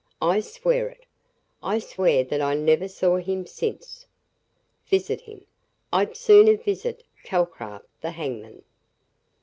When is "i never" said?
2.41-2.87